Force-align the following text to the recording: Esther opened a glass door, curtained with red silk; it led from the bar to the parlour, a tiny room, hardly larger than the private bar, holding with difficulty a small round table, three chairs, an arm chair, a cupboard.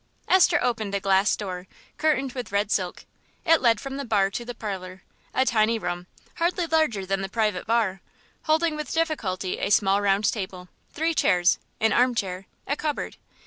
Esther 0.27 0.57
opened 0.63 0.95
a 0.95 0.99
glass 0.99 1.35
door, 1.35 1.67
curtained 1.99 2.33
with 2.33 2.51
red 2.51 2.71
silk; 2.71 3.05
it 3.45 3.61
led 3.61 3.79
from 3.79 3.97
the 3.97 4.03
bar 4.03 4.31
to 4.31 4.43
the 4.43 4.55
parlour, 4.55 5.03
a 5.31 5.45
tiny 5.45 5.77
room, 5.77 6.07
hardly 6.37 6.65
larger 6.65 7.05
than 7.05 7.21
the 7.21 7.29
private 7.29 7.67
bar, 7.67 8.01
holding 8.45 8.75
with 8.75 8.91
difficulty 8.93 9.59
a 9.59 9.69
small 9.69 10.01
round 10.01 10.23
table, 10.31 10.69
three 10.91 11.13
chairs, 11.13 11.59
an 11.79 11.93
arm 11.93 12.15
chair, 12.15 12.47
a 12.65 12.75
cupboard. 12.75 13.17